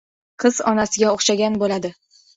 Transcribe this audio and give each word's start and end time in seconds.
Qiz 0.43 0.57
onasiga 0.71 1.13
o‘xshagan 1.17 1.63
bo‘ladi. 1.65 1.97